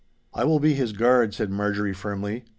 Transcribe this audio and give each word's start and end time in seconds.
'I 0.33 0.45
will 0.45 0.59
be 0.59 0.73
his 0.73 0.93
guard!' 0.93 1.35
said 1.35 1.51
Marjorie, 1.51 1.93
firmly. 1.93 2.43